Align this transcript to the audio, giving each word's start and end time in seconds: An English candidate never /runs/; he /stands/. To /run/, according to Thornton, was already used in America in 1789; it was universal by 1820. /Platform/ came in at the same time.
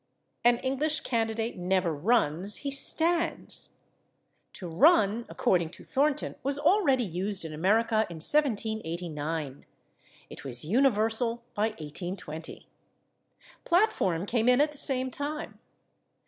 An 0.43 0.57
English 0.57 1.01
candidate 1.01 1.59
never 1.59 1.95
/runs/; 1.95 2.61
he 2.61 2.71
/stands/. 2.71 3.69
To 4.53 4.67
/run/, 4.67 5.27
according 5.29 5.69
to 5.77 5.83
Thornton, 5.83 6.33
was 6.41 6.57
already 6.57 7.03
used 7.03 7.45
in 7.45 7.53
America 7.53 8.07
in 8.09 8.15
1789; 8.17 9.63
it 10.31 10.43
was 10.43 10.65
universal 10.65 11.43
by 11.53 11.67
1820. 11.77 12.65
/Platform/ 13.63 14.25
came 14.25 14.49
in 14.49 14.59
at 14.59 14.71
the 14.71 14.77
same 14.79 15.11
time. 15.11 15.59